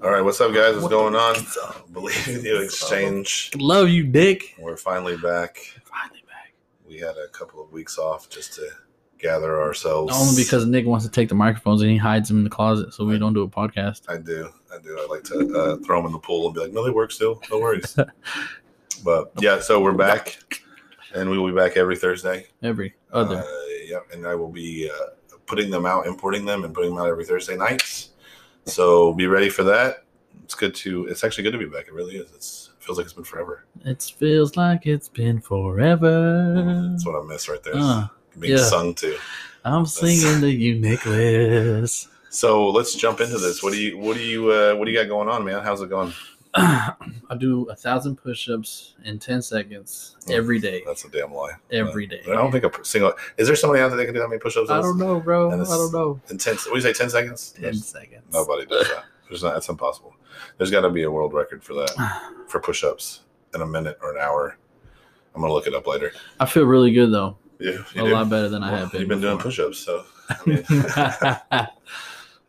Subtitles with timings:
[0.00, 0.74] All right, what's up, guys?
[0.74, 1.34] What's What going on?
[1.92, 3.50] Believe you exchange.
[3.56, 4.54] Love you, Dick.
[4.56, 5.58] We're finally back.
[5.84, 6.54] Finally back.
[6.86, 8.68] We had a couple of weeks off just to
[9.18, 10.14] gather ourselves.
[10.16, 12.94] Only because Nick wants to take the microphones and he hides them in the closet
[12.94, 14.02] so we don't do a podcast.
[14.08, 14.96] I do, I do.
[15.00, 17.10] I like to uh, throw them in the pool and be like, "No, they work
[17.10, 17.42] still.
[17.50, 17.98] No worries."
[19.04, 20.38] but yeah, so we're back,
[21.12, 22.46] and we will be back every Thursday.
[22.62, 23.38] Every other.
[23.38, 23.44] Uh,
[23.84, 27.08] yep, and I will be uh, putting them out, importing them, and putting them out
[27.08, 28.10] every Thursday nights.
[28.68, 30.04] So be ready for that.
[30.44, 31.06] It's good to.
[31.06, 31.88] It's actually good to be back.
[31.88, 32.30] It really is.
[32.32, 33.64] It's, it feels like it's been forever.
[33.84, 36.88] it feels like it's been forever.
[36.90, 37.74] That's what I miss right there.
[37.76, 38.64] Uh, being yeah.
[38.64, 39.18] sung to.
[39.64, 42.08] I'm singing to you, Nicholas.
[42.30, 43.62] So let's jump into this.
[43.62, 45.62] What do you what do you uh, what do you got going on, man?
[45.62, 46.12] How's it going?
[46.54, 46.94] I
[47.38, 50.82] do a thousand push-ups in ten seconds oh, every day.
[50.86, 51.52] That's a damn lie.
[51.70, 52.22] Every day.
[52.26, 53.12] I don't think a single.
[53.36, 54.70] Is there somebody out there that can do that many push-ups?
[54.70, 55.50] I don't know, bro.
[55.50, 56.20] I don't know.
[56.30, 56.92] In ten, what do you say?
[56.92, 57.52] Ten seconds?
[57.52, 58.24] Ten There's- seconds.
[58.32, 59.04] Nobody does that.
[59.28, 59.54] There's not.
[59.54, 60.14] That's impossible.
[60.56, 63.20] There's got to be a world record for that for push-ups
[63.54, 64.56] in a minute or an hour.
[65.34, 66.12] I'm gonna look it up later.
[66.40, 67.36] I feel really good though.
[67.60, 69.00] Yeah, a lot better than I have been.
[69.00, 69.50] You've been doing before.
[69.50, 70.64] push-ups, so I mean,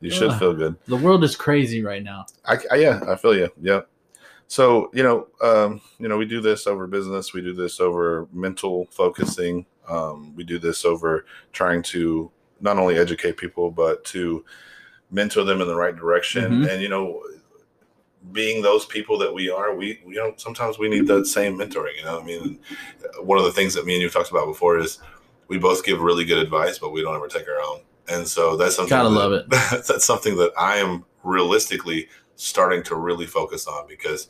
[0.01, 0.75] you should feel good.
[0.85, 2.25] the world is crazy right now.
[2.45, 3.49] I, I yeah, I feel you.
[3.61, 3.81] Yeah.
[4.47, 7.33] So you know, um, you know, we do this over business.
[7.33, 9.65] We do this over mental focusing.
[9.87, 14.43] Um, we do this over trying to not only educate people but to
[15.11, 16.61] mentor them in the right direction.
[16.63, 16.69] Mhm.
[16.69, 17.21] And you know,
[18.31, 21.97] being those people that we are, we you know sometimes we need that same mentoring.
[21.97, 22.59] You know, I mean,
[23.21, 24.99] one of the things that me and you talked about before is
[25.47, 27.81] we both give really good advice, but we don't ever take our own.
[28.09, 28.89] And so that's something.
[28.89, 29.49] Gotta that- love it.
[29.87, 34.29] that's something that I am realistically starting to really focus on because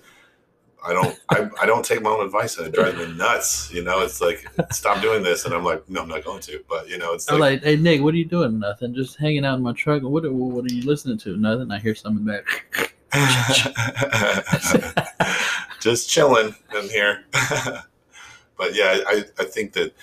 [0.84, 3.72] I don't I, I don't take my own advice and it drives me nuts.
[3.74, 6.64] You know, it's like stop doing this and I'm like, no, I'm not going to.
[6.68, 8.60] But you know, it's like, like, hey Nick, what are you doing?
[8.60, 8.94] Nothing.
[8.94, 10.04] Just hanging out in my truck.
[10.04, 11.38] What are, what are you listening to?
[11.38, 11.72] Nothing.
[11.72, 12.96] I hear something back.
[15.80, 17.24] just chilling in here.
[17.32, 19.94] but yeah, I, I think that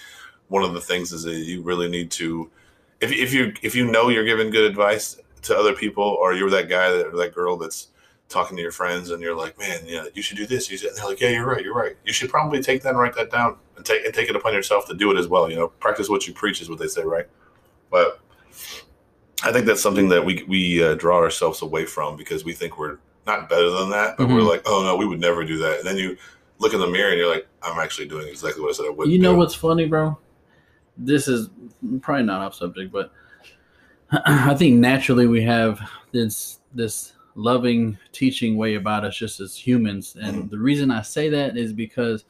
[0.48, 2.50] one of the things is that you really need to
[3.01, 6.51] if, if you if you know you're giving good advice to other people or you're
[6.51, 7.89] that guy that, or that girl that's
[8.29, 10.69] talking to your friends and you're like, man, yeah, you should do this.
[10.71, 11.95] You should, and they're like, yeah, you're right, you're right.
[12.05, 14.53] You should probably take that and write that down and take and take it upon
[14.55, 15.49] yourself to do it as well.
[15.49, 17.27] You know, practice what you preach is what they say, right?
[17.91, 18.21] But
[19.45, 22.78] I think that's something that we we uh, draw ourselves away from because we think
[22.78, 24.49] we're not better than that, but we're Mhm.
[24.49, 25.78] like, oh no, we would never do that.
[25.78, 26.17] And then you
[26.59, 28.91] look in the mirror and you're like, I'm actually doing exactly what I said I
[28.91, 29.09] would.
[29.09, 29.39] You know do.
[29.39, 30.17] what's funny, bro?
[30.97, 31.51] This is
[32.01, 33.12] probably not off subject, but
[34.11, 35.81] I think naturally we have
[36.12, 41.29] this this loving teaching way about us just as humans, and the reason I say
[41.31, 42.25] that is because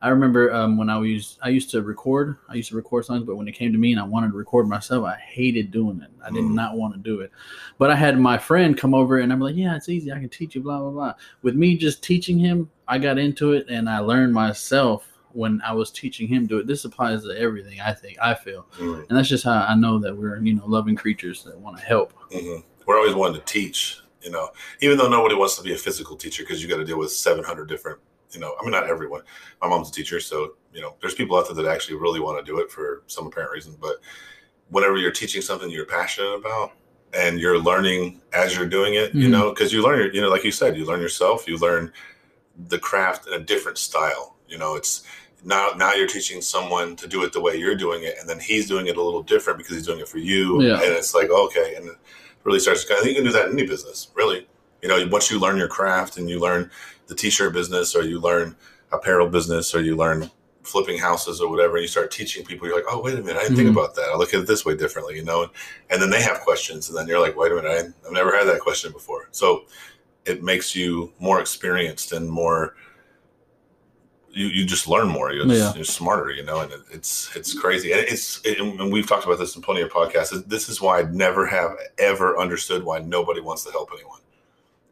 [0.00, 2.36] I remember um, when I was I used to record.
[2.48, 4.36] I used to record songs, but when it came to me and I wanted to
[4.36, 6.10] record myself, I hated doing it.
[6.24, 6.54] I did Mm.
[6.54, 7.32] not want to do it.
[7.78, 10.12] But I had my friend come over, and I'm like, "Yeah, it's easy.
[10.12, 11.14] I can teach you." Blah blah blah.
[11.42, 15.72] With me just teaching him, I got into it, and I learned myself when I
[15.72, 16.66] was teaching him do it.
[16.66, 17.80] This applies to everything.
[17.80, 19.08] I think I feel, Mhm.
[19.08, 21.84] and that's just how I know that we're you know loving creatures that want to
[21.84, 22.12] help.
[22.32, 22.56] hmm
[22.86, 24.48] We're always wanting to teach, you know,
[24.80, 27.10] even though nobody wants to be a physical teacher because you got to deal with
[27.12, 27.98] 700 different,
[28.30, 29.22] you know, I mean, not everyone.
[29.60, 32.38] My mom's a teacher, so, you know, there's people out there that actually really want
[32.44, 33.76] to do it for some apparent reason.
[33.78, 33.96] But
[34.70, 36.72] whenever you're teaching something you're passionate about
[37.12, 39.32] and you're learning as you're doing it, you Mhm.
[39.32, 41.92] know, because you learn, you know, like you said, you learn yourself, you learn
[42.68, 44.36] the craft in a different style.
[44.48, 45.02] You know, it's
[45.44, 48.38] now now you're teaching someone to do it the way you're doing it, and then
[48.40, 50.62] he's doing it a little different because he's doing it for you.
[50.62, 50.74] Yeah.
[50.74, 51.96] And it's like okay, and it
[52.44, 52.84] really starts.
[52.90, 54.46] I think you can do that in any business, really.
[54.82, 56.70] You know, once you learn your craft and you learn
[57.08, 58.54] the t-shirt business, or you learn
[58.92, 60.30] apparel business, or you learn
[60.62, 63.38] flipping houses or whatever, and you start teaching people, you're like, oh wait a minute,
[63.38, 63.72] I didn't think Mhm.
[63.72, 64.10] about that.
[64.12, 65.42] I look at it this way differently, you know.
[65.42, 65.50] And,
[65.90, 67.70] and then they have questions, and then you're like, wait a minute,
[68.04, 69.28] I, I've never had that question before.
[69.30, 69.64] So
[70.26, 72.74] it makes you more experienced and more
[74.30, 75.32] you, you just learn more.
[75.32, 75.72] You're, Yeah.
[75.74, 77.92] you're smarter you know and it, it's it's crazy.
[77.92, 80.46] And it's it, and we've talked about this in plenty of podcasts.
[80.46, 84.20] This is why i never have ever understood why nobody wants to help anyone.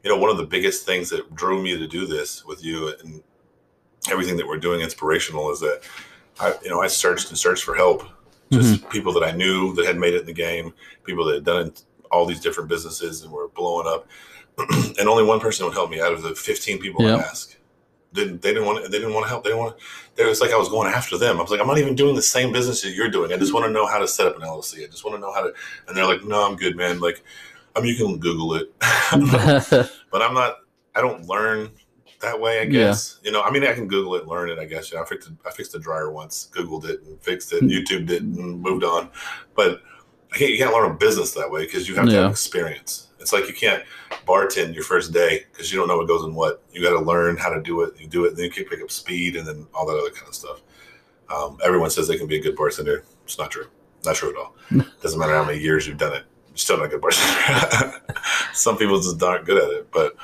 [0.02, 2.94] You know one of the biggest things that drew me to do this with you
[3.02, 3.22] and
[4.10, 5.80] everything that we're doing inspirational is that
[6.40, 8.04] i you know i searched and searched for help.
[8.52, 8.88] Just mm-hmm.
[8.90, 10.72] people that i knew that had made it in the game
[11.04, 11.72] people that had done
[12.12, 14.06] all these different businesses and were blowing up.
[14.98, 17.16] And only one person would help me out of the 15 people Yeah.
[17.16, 17.56] i asked
[18.12, 20.40] didn't they didn't want they didn't want to help they didn't want to, it was
[20.40, 21.38] like i was going after them.
[21.38, 23.32] I was like i'm not even doing the same business that you're doing.
[23.32, 25.20] I just want to know how to set up an llc i just want to
[25.20, 25.52] know how to
[25.88, 27.00] and they're like no i'm good man.
[27.00, 27.22] Like
[27.74, 28.72] i mean you can google it.
[30.10, 30.56] But i'm not
[30.94, 31.70] i don't learn
[32.22, 32.70] that way i Yeah.
[32.70, 33.18] guess.
[33.22, 34.90] You know i mean i can google it learn it i guess.
[34.90, 37.68] You know i fixed i fixed a dryer once googled it and fixed it hmm.
[37.68, 39.10] youtube it and moved on.
[39.54, 39.82] But
[40.32, 42.22] I can't, you can't learn a business that way because you have to Yeah.
[42.22, 43.82] have experience It's like you can't
[44.26, 46.62] bartend your first day because you don't know what goes in what.
[46.72, 47.94] You got to learn how to do it.
[47.98, 50.10] You do it, and then you can pick up speed, and then all that other
[50.10, 50.60] kind of stuff.
[51.34, 53.04] Um, everyone says they can be a good bartender.
[53.24, 53.66] It's not true.
[54.04, 54.54] Not true at all.
[55.02, 56.24] Doesn't matter how many years you've done it.
[56.50, 58.00] You're still not a good bartender.
[58.52, 59.90] Some people just aren't good at it.
[59.90, 60.14] But,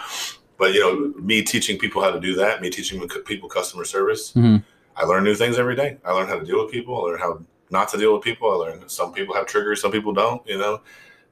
[0.58, 4.32] but you know, me teaching people how to do that, me teaching people customer service,
[4.34, 4.62] Mhm.
[4.94, 5.96] I learn new things every day.
[6.04, 6.94] I learn how to deal with people.
[6.96, 7.40] I learn how
[7.70, 8.50] not to deal with people.
[8.52, 10.46] I learn some people have triggers, some people don't.
[10.46, 10.82] You know,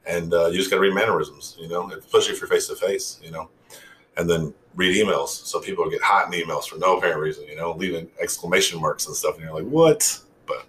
[0.05, 1.57] and uh, you just got to read mannerisms.
[1.59, 3.19] You know, especially if you're face to face.
[3.23, 3.49] You know,
[4.17, 5.29] and then read emails.
[5.29, 7.45] So people get hot in emails for no apparent reason.
[7.47, 10.19] You know, leaving exclamation marks and stuff, and you're like, what?
[10.45, 10.65] But,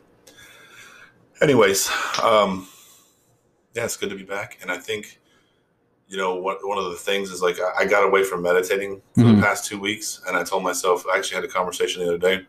[1.40, 1.90] anyways,
[2.22, 2.68] um,
[3.74, 5.18] yeah, it's good to be back, and I think.
[6.08, 9.00] You know, what, one of the things is like I, I got away from meditating
[9.14, 9.36] for Mhm.
[9.36, 12.18] the past two weeks, and I told myself I actually had a conversation the other
[12.18, 12.46] day,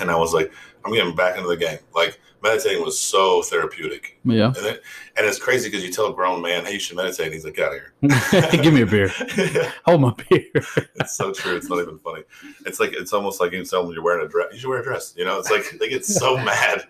[0.00, 0.52] and I was like,
[0.84, 1.78] I'm getting back into the game.
[1.94, 4.48] Like meditating was so therapeutic, Yeah.
[4.56, 4.82] and it,
[5.16, 7.44] and it's crazy because you tell a grown man, "Hey, you should meditate," and he's
[7.44, 9.08] like, "Get out of here." Give me a beer.
[9.86, 10.50] Hold my beer.
[10.96, 11.56] it's so true.
[11.56, 12.22] It's not even funny.
[12.64, 14.48] It's like it's almost like you tell them you're wearing a dress.
[14.52, 15.14] You should wear a dress.
[15.16, 16.84] You know, it's like they get so mad,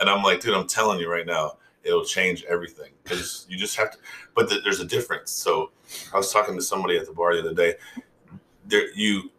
[0.00, 3.76] and I'm like, dude, I'm telling you right now, it'll change everything because you just
[3.76, 3.98] have to.
[4.34, 5.30] But th- there's a difference.
[5.30, 5.72] So
[6.14, 7.74] I was talking to somebody at the bar the other day.
[8.66, 9.31] There, you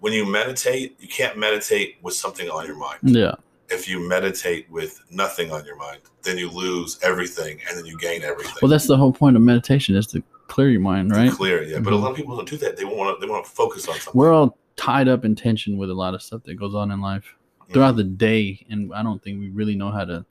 [0.00, 2.98] when you meditate, you can't meditate with something on your mind.
[3.02, 3.34] Yeah.
[3.70, 7.98] If you meditate with nothing on your mind, then you lose everything, and then you
[7.98, 8.54] gain everything.
[8.62, 11.30] Well, that's the whole point of meditation is to clear your mind, right?
[11.30, 11.78] Clear, yeah.
[11.80, 12.02] But a Mhm.
[12.02, 12.76] lot of people don't do that.
[12.78, 13.26] They want to.
[13.26, 14.18] They want to focus on something.
[14.18, 17.00] We're all tied up in tension with a lot of stuff that goes on in
[17.00, 17.72] life Mm-hmm.
[17.74, 20.24] throughout the day, and I don't think we really know how to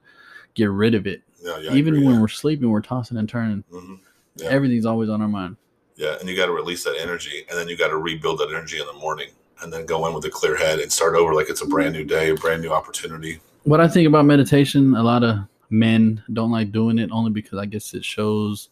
[0.55, 1.21] get rid of it.
[1.43, 2.21] Yeah, yeah, Even agree, when yeah.
[2.21, 3.63] we're sleeping, we're tossing and turning.
[3.71, 3.99] Mhm.
[4.37, 4.47] Yeah.
[4.47, 5.57] Everything's always on our mind.
[5.95, 8.49] Yeah, and you got to release that energy, and then you got to rebuild that
[8.49, 9.29] energy in the morning,
[9.61, 11.93] and then go in with a clear head and start over like it's a brand
[11.93, 13.39] new day, a brand new opportunity.
[13.63, 15.39] What I think about meditation, a lot of
[15.69, 18.69] men don't like doing it only because I guess it shows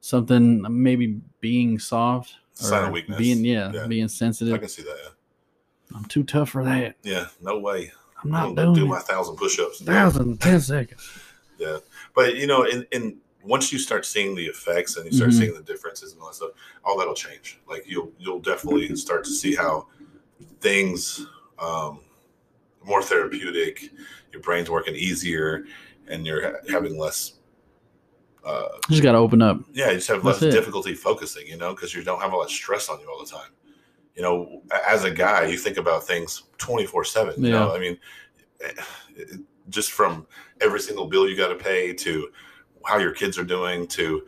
[0.00, 3.18] something maybe being soft Sign of or weakness.
[3.18, 3.86] being yeah, Yeah.
[3.86, 4.54] being sensitive.
[4.54, 4.96] I can see that.
[5.02, 6.96] Yeah, I'm too tough for that.
[7.02, 7.92] yeah no way.
[8.22, 9.80] I'm not don't do doing my thousand push-ups.
[9.82, 11.08] Thousand, ten seconds.
[11.60, 11.78] Yeah,
[12.14, 15.38] but you know, in, in once you start seeing the effects and you start Mhm.
[15.40, 16.50] seeing the differences and all that stuff,
[16.84, 17.58] all that'll change.
[17.68, 19.88] Like you'll you'll definitely start to see how
[20.60, 21.26] things
[21.58, 22.00] um,
[22.84, 23.90] more therapeutic,
[24.32, 25.64] your brain's working easier,
[26.08, 27.34] and you're ha- having less.
[28.44, 29.60] Uh, Just gotta open up.
[29.74, 30.56] yeah, you just have That's less it.
[30.56, 33.18] difficulty focusing, you know, because you don't have a lot of stress on you all
[33.22, 33.50] the time.
[34.14, 37.44] You know, as a guy, you think about things 24 7.
[37.44, 37.72] You know, Yeah.
[37.72, 37.98] I mean,
[39.68, 40.26] just from
[40.60, 42.28] every single bill you got to pay to
[42.84, 44.22] how your kids are doing to,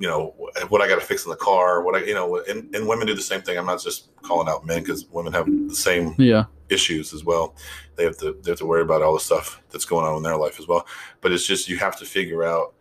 [0.00, 0.34] you know,
[0.70, 3.06] what I got to fix in the car, what I, you know, and, and women
[3.06, 3.58] do the same thing.
[3.58, 6.44] I'm not just calling out men because women have the same Yeah.
[6.70, 7.54] issues as well.
[7.96, 10.22] They have to they have to worry about all the stuff that's going on in
[10.22, 10.86] their life as well.
[11.20, 12.72] But it's just you have to figure out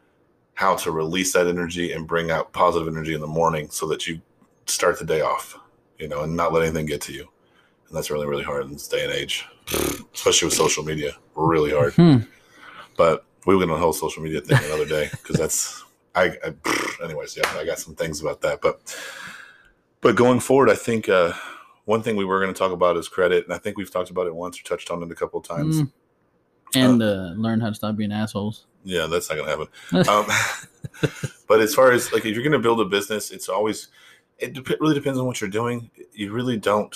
[0.54, 4.08] how to release that energy and bring out positive energy in the morning so that
[4.08, 4.22] you
[4.66, 5.58] start the day off,
[5.98, 7.28] you know, and not let anything get to you.
[7.90, 9.46] And that's really really hard in this day and age,
[10.14, 11.12] especially with social media.
[11.36, 11.94] Really hard.
[11.96, 12.18] Hmm.
[12.96, 15.84] But we went on a whole social media thing another day because that's
[16.20, 17.04] I, I.
[17.04, 18.82] Anyways, yeah, I got some things about that, but
[20.02, 21.34] but going forward, I think uh,
[21.86, 24.10] one thing we were going to talk about is credit, and I think we've talked
[24.10, 25.82] about it once or touched on it a couple of times.
[25.82, 25.92] Mm.
[26.76, 28.68] And uh, learn how to stop being assholes.
[28.84, 30.08] Yeah, that's not going to happen.
[31.02, 31.12] Um,
[31.48, 33.88] but as far as like if you're going to build a business, it's always
[34.38, 35.90] it dep- really depends on what you're doing.
[36.14, 36.96] You really don't.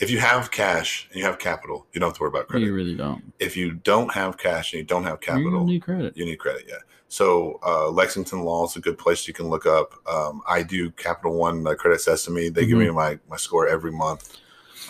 [0.00, 2.66] If you have cash and you have capital, you don't have to worry about credit.
[2.66, 3.32] you really don't.
[3.40, 6.16] If you don't have cash and you don't have capital, You need credit.
[6.16, 6.64] you need credit.
[6.68, 6.76] Yeah.
[7.08, 9.94] So uh, Lexington Law is a good place you can look up.
[10.06, 12.48] Um, I do Capital One uh, Credit Sesame.
[12.48, 14.36] They give me my my score every month.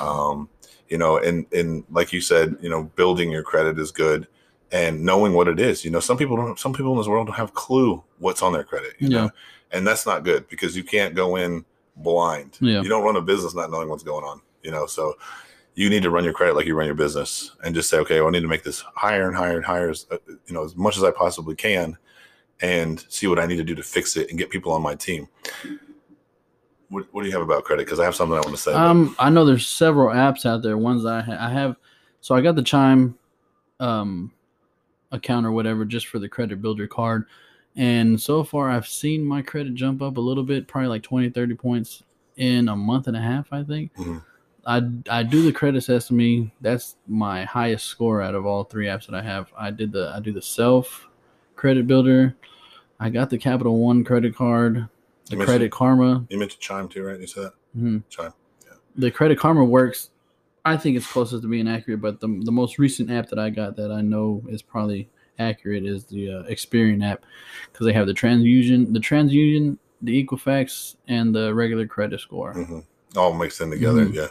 [0.01, 0.49] Um,
[0.89, 4.27] you know, and and like you said, you know, building your credit is good,
[4.73, 5.85] and knowing what it is.
[5.85, 6.59] You know, some people don't.
[6.59, 8.95] Some people in this world don't have clue what's on their credit.
[8.99, 9.19] You Yeah.
[9.23, 9.31] know,
[9.71, 11.65] and that's not good because you can't go in
[11.97, 12.59] blind.
[12.61, 12.83] Yeah.
[12.83, 14.41] You don't run a business not knowing what's going on.
[14.69, 15.15] You know, so
[15.77, 18.21] you need to run your credit like you run your business and just say, okay,
[18.21, 20.63] well, I need to make this higher and higher and higher, as, uh, you know,
[20.63, 21.97] as much as I possibly can,
[22.61, 24.95] and see what I need to do to fix it and get people on my
[24.95, 25.27] team.
[26.91, 27.87] What, what do you have about credit?
[27.87, 28.75] Because I have something I want to say.
[28.75, 30.77] Um, I know there's several apps out there.
[30.77, 31.77] Ones I ha- I have,
[32.21, 33.17] so I got the Chime,
[33.81, 34.33] um,
[35.13, 37.25] account or whatever just for the credit builder card,
[37.75, 41.31] and so far I've seen my credit jump up a little bit, probably like 20,
[41.31, 42.03] 30 points
[42.37, 43.95] in a month and a half, I think.
[43.97, 44.23] Mhm.
[44.69, 46.53] I I do the credit sesame.
[46.61, 49.51] That's my highest score out of all three apps that I have.
[49.57, 51.09] I did the I do the self
[51.57, 52.37] credit builder.
[53.01, 54.87] I got the Capital One credit card,
[55.31, 56.27] the You Credit Karma.
[56.29, 57.19] you meant to Chime too, right?
[57.19, 58.35] You said that Mhm Chime.
[58.67, 58.75] Yeah.
[58.97, 60.11] The Credit Karma works.
[60.67, 63.49] I think it's closest to being accurate, but the the most recent app that I
[63.49, 65.09] got that I know is probably
[65.39, 67.25] accurate is the uh, Experian app
[67.73, 72.53] because they have the transfusion, the transfusion, the Equifax, and the regular credit score.
[72.53, 72.81] hmm
[73.17, 74.05] All mixed in together.
[74.05, 74.15] Mhm.
[74.15, 74.27] Yeah.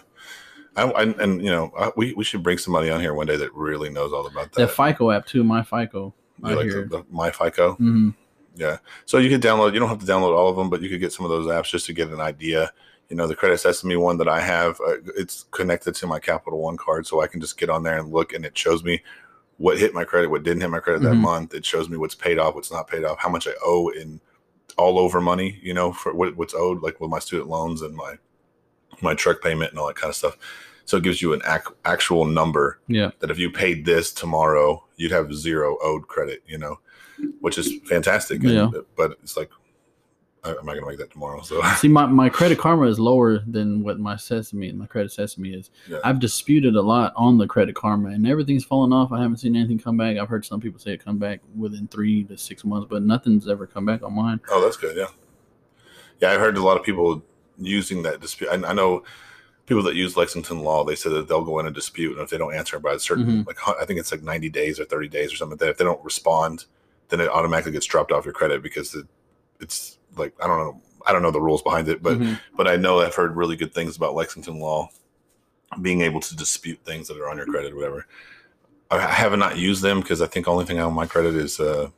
[0.77, 3.35] I, I, and you know, I, we, we should bring somebody on here one day
[3.37, 4.61] that really knows all about that.
[4.61, 6.13] The FICO app too, my FICO.
[6.43, 7.73] You like the, the My FICO.
[7.73, 8.09] hmm
[8.55, 8.77] Yeah.
[9.05, 10.99] So you could download, you don't have to download all of them, but you could
[10.99, 12.71] get some of those apps just to get an idea.
[13.09, 16.59] You know, the Credit Sesame one that I have, uh, it's connected to my Capital
[16.61, 17.07] One card.
[17.07, 19.01] So I can just get on there and look and it shows me
[19.57, 21.21] what hit my credit, what didn't hit my credit that Mhm.
[21.21, 21.55] month.
[21.55, 24.21] It shows me what's paid off, what's not paid off, how much I owe in
[24.77, 27.95] all over money, you know, for what, what's owed, like with my student loans and
[27.95, 28.15] my,
[29.01, 30.37] my truck payment and all that kind of stuff.
[30.87, 33.11] So it gives you an ac- actual number Yeah.
[33.19, 36.79] that if you paid this tomorrow, you'd have zero owed credit, you know,
[37.41, 38.41] which is fantastic.
[38.41, 38.71] And- Yeah.
[38.95, 39.51] But it's like,
[40.45, 41.41] I- I'm not going to make that tomorrow.
[41.41, 45.49] So, See, my, my credit karma is lower than what my sesame, my credit sesame
[45.53, 45.71] is.
[45.89, 45.97] Yeah.
[46.05, 49.11] I've disputed a lot on the credit karma, and everything's fallen off.
[49.11, 50.15] I haven't seen anything come back.
[50.17, 53.49] I've heard some people say it come back within three to six months, but nothing's
[53.49, 54.39] ever come back on mine.
[54.49, 54.95] oh, that's good.
[54.95, 55.07] Yeah.
[56.21, 56.31] Yeah.
[56.31, 57.23] I heard a lot of people
[57.57, 58.47] using that dispute.
[58.49, 59.03] I, I know
[59.67, 62.13] people that use Lexington law, they said that they'll go in and dispute.
[62.13, 64.79] And if they don't answer by a certain, like, I think it's like 90 days
[64.79, 66.65] or 30 days or something that, if they don't respond,
[67.09, 69.05] then it automatically gets dropped off your credit because it,
[69.59, 70.81] it's like, I don't know.
[71.05, 72.37] I don't know the rules behind it, but Mhm.
[72.57, 74.89] but I know I've heard really good things about Lexington law,
[75.81, 78.07] being able to dispute things that are on your credit, or whatever.
[78.91, 81.35] I I have not used them because I think the only thing on my credit
[81.35, 81.91] is uh,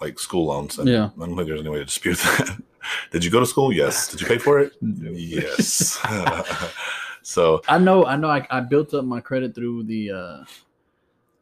[0.00, 0.78] like school loans.
[0.78, 1.10] And Yeah.
[1.16, 2.62] I don't think there's any way to dispute that.
[3.10, 3.72] Did you go to school?
[3.72, 4.08] Yes.
[4.08, 4.72] Did you pay for it?
[4.80, 5.98] Yes.
[7.22, 8.28] so I know, I know.
[8.30, 10.44] I, I built up my credit through the uh,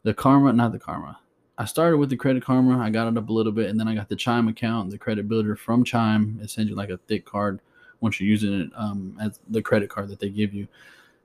[0.03, 1.19] the karma, not the karma.
[1.57, 2.79] I started with the credit karma.
[2.79, 4.97] I got it up a little bit, and then I got the Chime account, the
[4.97, 6.39] credit builder from Chime.
[6.41, 7.59] It sends you like a thick card
[7.99, 10.67] once you're using it um, as the credit card that they give you.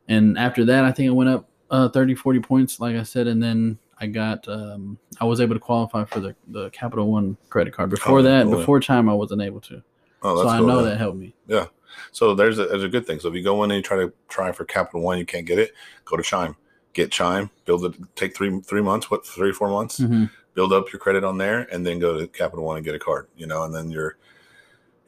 [0.09, 3.29] And after that, I think it went up uh, 30, 40 points, like I said,
[3.29, 7.37] and then I got um, I was able to qualify for the the Capital One
[7.51, 7.91] credit card.
[7.91, 8.57] Before Oh, that, cool.
[8.59, 9.83] before Chime, I wasn't able to.
[10.23, 11.35] oh, that's so that's I know that helped me.
[11.47, 11.67] Yeah.
[12.11, 13.21] So there's a, there's a good thing.
[13.21, 15.47] So if you go in and you try to try for Capital One, you can't
[15.47, 15.73] get it.
[16.05, 16.57] Go to Chime,
[16.93, 17.95] get Chime, build it.
[18.17, 20.01] Take three three months, what three four months.
[20.01, 20.31] Mhm.
[20.55, 22.99] build up your credit on there and then go to Capital One and get a
[22.99, 24.17] card, you know, and then you're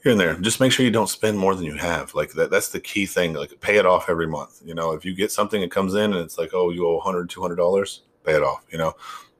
[0.02, 0.34] here and there.
[0.34, 2.14] Just make sure you don't spend more than you have.
[2.14, 3.32] Like that that's the key thing.
[3.34, 4.60] Like pay it off every month.
[4.64, 6.96] You know, if you get something that comes in and it's like, oh, you owe
[6.96, 8.94] 100 $200, pay it off, you know.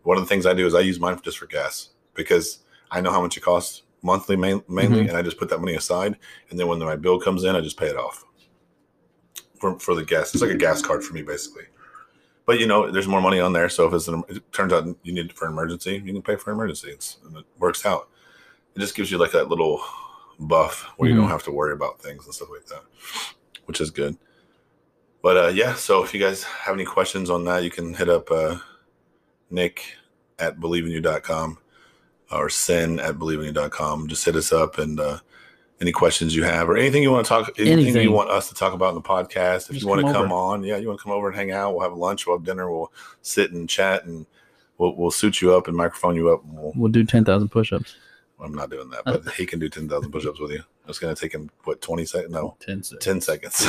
[0.04, 3.00] One of the things I do is I use mine just for gas because I
[3.00, 5.08] know how much it costs monthly main, mainly Mhm.
[5.08, 6.16] and I just put that money aside
[6.50, 8.24] and then when my bill comes in, I just pay it off.
[9.60, 10.34] For, for the gas.
[10.34, 11.64] It's like a gas card for me basically.
[12.44, 13.68] But you know, there's more money on there.
[13.70, 16.22] So if it's an, it turns out you need it for an emergency, you can
[16.22, 16.90] pay for an emergency.
[16.90, 18.08] It's, and it works out.
[18.76, 19.80] It just gives you like that little
[20.38, 21.20] buff where you Mhm.
[21.22, 22.84] don't have to worry about things and stuff like that,
[23.64, 24.16] which is good.
[25.22, 28.08] But uh, yeah, so if you guys have any questions on that, you can hit
[28.10, 28.58] up uh,
[29.50, 29.96] Nick
[30.38, 31.58] at believeinyou.com
[32.32, 34.08] or sin at believeinyou.com.
[34.08, 35.18] Just hit us up and uh,
[35.80, 38.02] any questions you have or anything you want to talk, anything, Anything.
[38.02, 39.66] you want us to talk about in the podcast.
[39.68, 40.34] If Just you want to come come over.
[40.54, 41.72] on, yeah, you want to come over and hang out.
[41.74, 44.26] We'll have lunch, we'll have dinner, we'll sit and chat and
[44.78, 46.42] we'll, we'll suit you up and microphone you up.
[46.44, 47.94] And we'll, We'll do ten thousand push-ups.
[48.38, 50.62] I'm not doing that, but he can do 10,000 push ups with you.
[50.86, 52.30] It's going to take him, what, 20 seconds?
[52.34, 53.02] No, Ten seconds.
[53.02, 53.66] 10 seconds.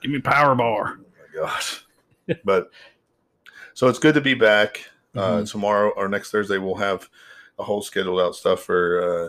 [0.00, 0.96] Give me power bar.
[1.34, 1.84] my gosh.
[2.42, 2.70] but
[3.74, 4.88] so it's good to be back.
[5.16, 5.50] Uh, Mhm.
[5.50, 7.08] tomorrow or next Thursday, we'll have
[7.58, 9.28] a whole scheduled out stuff for uh,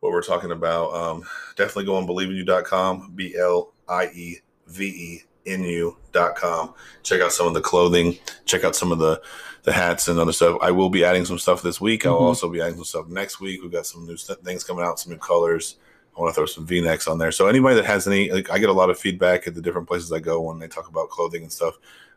[0.00, 0.94] what we're talking about.
[0.94, 1.24] Um,
[1.56, 6.74] definitely go on believeinyou.com, B L I E V E N U.com.
[7.02, 9.20] Check out some of the clothing, check out some of the,
[9.62, 10.58] the hats and other stuff.
[10.60, 12.04] I will be adding some stuff this week.
[12.06, 12.20] I'll Mhm.
[12.22, 13.62] also be adding some stuff next week.
[13.62, 15.76] We've got some new st- things coming out, some new colors.
[16.16, 17.30] I want to throw some V-necks on there.
[17.30, 19.86] So anybody that has any, like, I get a lot of feedback at the different
[19.86, 21.74] places I go when they talk about clothing and stuff.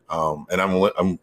[0.09, 1.19] Um, and I'm I'm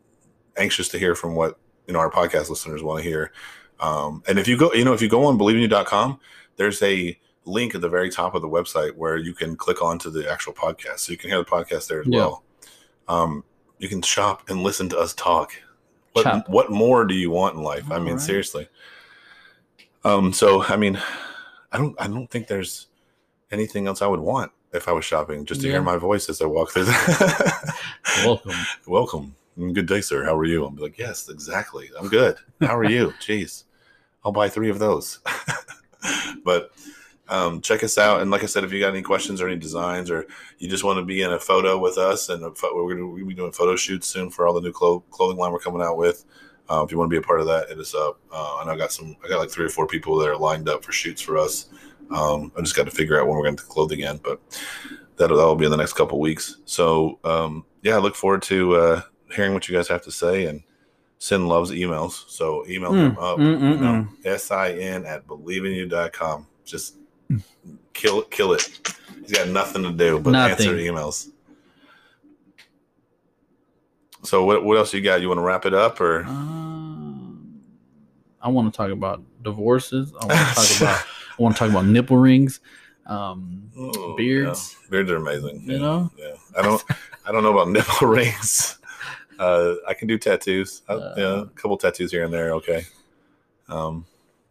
[0.57, 3.33] anxious to hear from what you know our podcast listeners want to hear.
[3.81, 6.19] Um, and if you go, you know, if you go on believeinyou.com,
[6.57, 10.11] there's a link at the very top of the website where you can click onto
[10.11, 12.19] the actual podcast, so you can hear the podcast there as Yeah.
[12.21, 12.43] well.
[13.09, 13.45] Um,
[13.79, 15.53] you can shop and listen to us talk.
[16.15, 17.85] What, what more do you want in life?
[17.91, 18.21] I mean, Alright.
[18.21, 18.69] seriously.
[20.03, 20.99] Um, so I mean,
[21.73, 22.87] I don't I don't think there's
[23.51, 25.75] anything else I would want if I was shopping, just to Yeah.
[25.75, 26.85] hear my voice as I walk through.
[26.85, 27.75] The
[28.25, 28.53] Welcome.
[28.87, 29.37] Welcome.
[29.59, 30.23] Good day, sir.
[30.23, 30.67] How are you?
[30.67, 31.89] I'm like, yes, exactly.
[31.99, 32.37] I'm good.
[32.61, 33.15] How are you?
[33.21, 33.65] Jeez,
[34.23, 35.21] I'll buy three of those.
[36.45, 36.73] but
[37.29, 38.21] um, check us out.
[38.21, 40.27] And like I said, if you got any questions or any designs, or
[40.59, 43.25] you just want to be in a photo with us, and pho- we're going to
[43.25, 45.97] be doing photo shoots soon for all the new clo- clothing line we're coming out
[45.97, 46.27] with.
[46.69, 48.21] Uh, if you want to be a part of that, hit us up.
[48.31, 49.17] Uh, and I got some.
[49.25, 51.71] I got like three or four people that are lined up for shoots for us.
[52.11, 54.39] Um, I just got to figure out when we're going to clothing again, but
[55.17, 56.59] that'll that'll be in the next couple weeks.
[56.67, 59.03] So um, yeah, I look forward to uh,
[59.37, 60.63] hearing what you guys have to say, and
[61.19, 63.39] Sin loves emails, so email Mm, him up.
[63.39, 66.47] mm, you mm, know, S-I-N at believeinyou.com.
[66.67, 66.97] Just
[67.95, 68.69] kill it, kill it.
[69.23, 71.31] He's got nothing to do but answer emails.
[74.25, 75.21] So what what else you got?
[75.23, 77.61] You want to wrap it up or Um,
[78.43, 80.13] I want to talk about divorces.
[80.21, 81.07] I want to talk about.
[81.39, 82.61] I want to talk about nipple rings.
[83.07, 84.77] Um, Oh, beards.
[84.83, 84.91] yeah.
[84.91, 85.63] Beards are amazing.
[85.65, 86.11] You yeah, know?
[86.19, 86.35] Yeah.
[86.59, 86.83] I don't
[87.27, 88.79] I don't know about nipple rings.
[89.39, 90.83] Uh, I can do tattoos.
[90.89, 92.53] I, Uh, yeah, a couple tattoos here and there.
[92.55, 92.85] Okay.
[93.69, 94.05] Um,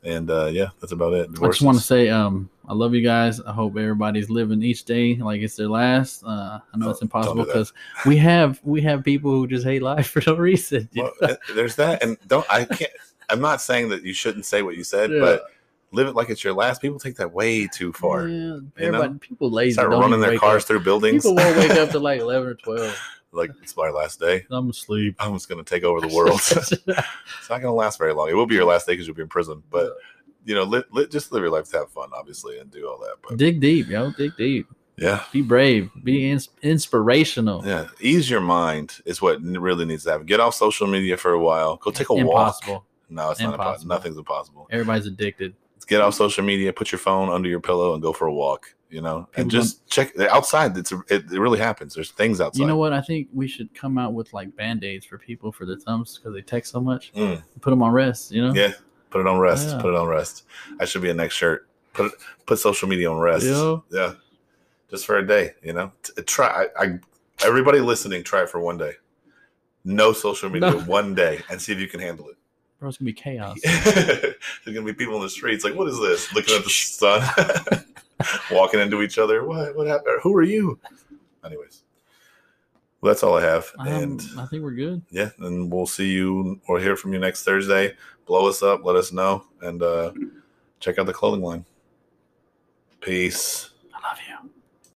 [0.03, 1.29] and uh, yeah, that's about it.
[1.41, 3.41] I just want to say, um, I love you guys.
[3.41, 6.23] I hope everybody's living each day like it's their last.
[6.23, 7.53] Uh, I know Don't- it's impossible don't do that.
[7.53, 7.73] because
[8.05, 10.87] we have we have people who just hate life for no reason.
[10.95, 12.91] Well, uh, there's that, and don't I can't.
[13.29, 15.19] I'm not saying that you shouldn't say what you said, Yeah.
[15.21, 15.43] but
[15.91, 16.81] live it like it's your last.
[16.81, 18.27] People take that way too far.
[18.27, 19.73] Yeah, everybody, people lazy.
[19.73, 20.67] Start running their cars up.
[20.67, 21.23] through buildings.
[21.23, 22.95] People won't wake up to like eleven or twelve.
[23.35, 24.45] Like it's my last day.
[24.49, 25.15] I'm asleep.
[25.19, 26.39] I'm just gonna take over the world.
[26.51, 28.29] it's not gonna last very long.
[28.29, 29.61] It will be your last day because you'll be in prison.
[29.69, 29.93] But
[30.45, 33.15] you know, just live your life to have fun, obviously, and do all that.
[33.27, 34.11] But dig deep, yo.
[34.11, 34.67] Dig deep.
[34.97, 35.89] yeah, Be brave.
[36.03, 37.65] Be ins- inspirational.
[37.65, 40.25] yeah, ease your mind is what really needs to happen.
[40.25, 41.77] Get off social media for a while.
[41.77, 42.21] Go take a walk.
[42.21, 42.85] Impossible.
[43.09, 43.71] No, it's not impossible.
[43.71, 43.89] Impossible.
[43.89, 44.67] Nothing's impossible.
[44.71, 45.55] Everybody's addicted.
[45.87, 48.74] get off social media, put your phone under your pillow, and go for a walk.
[48.89, 50.77] You know, and People just check outside.
[50.77, 51.95] It's it, it really happens.
[51.95, 52.61] There's things outside.
[52.61, 52.93] You know what?
[52.93, 56.17] I think we should come out with like band aids for people for their thumbs
[56.17, 57.11] because they text so much.
[57.13, 58.31] Mm, Put them on rest.
[58.31, 58.53] You know.
[58.53, 58.73] yeah,
[59.09, 59.69] put it on rest.
[59.69, 59.81] Yeah.
[59.81, 60.43] Put it on rest.
[60.79, 61.67] I should be a next shirt.
[61.93, 62.11] Put
[62.45, 63.45] put social media on rest.
[63.45, 63.77] Yeah.
[63.91, 64.13] Yeah,
[64.89, 65.53] just for a day.
[65.63, 66.67] You know, T- try.
[66.77, 66.99] I, I
[67.43, 68.93] everybody listening, try it for one day.
[69.83, 70.79] No social media No.
[70.81, 72.35] one day, and see if you can handle it.
[72.79, 73.57] Bro, it's gonna be chaos.
[73.63, 77.85] There's gonna be people in the streets like, "What is this?" Looking at the sun,
[78.51, 79.43] walking into each other.
[79.45, 79.75] What?
[79.75, 80.19] What happened?
[80.23, 80.79] Who are you?
[81.43, 81.83] Anyways,
[83.01, 85.01] well, that's all I have, Um, and I think we're good.
[85.11, 87.95] yeah, and we'll see you or hear from you next Thursday.
[88.25, 90.11] Blow us up, let us know, and uh,
[90.79, 91.65] check out the clothing line.
[93.01, 93.69] Peace.